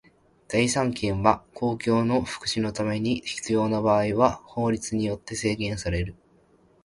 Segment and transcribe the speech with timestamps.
[0.47, 6.15] 財産権は公共の福祉のために必要な場合には法律によって制限される。